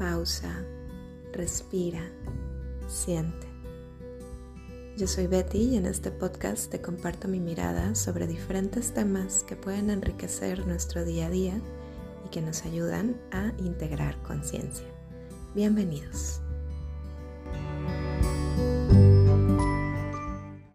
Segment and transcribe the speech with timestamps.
[0.00, 0.64] pausa,
[1.30, 2.00] respira,
[2.88, 3.46] siente.
[4.96, 9.56] Yo soy Betty y en este podcast te comparto mi mirada sobre diferentes temas que
[9.56, 11.60] pueden enriquecer nuestro día a día
[12.24, 14.86] y que nos ayudan a integrar conciencia.
[15.54, 16.39] Bienvenidos.